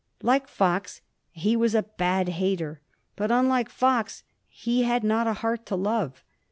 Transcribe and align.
Like 0.23 0.47
Fox, 0.47 1.01
he 1.29 1.55
was 1.55 1.75
a 1.75 1.83
bad 1.83 2.27
hater, 2.29 2.81
but, 3.15 3.29
unlike 3.31 3.69
Fox, 3.69 4.23
he 4.49 4.81
had 4.81 5.03
not 5.03 5.27
a 5.27 5.33
heart 5.45 5.63
to 5.67 5.75
love. 5.75 6.23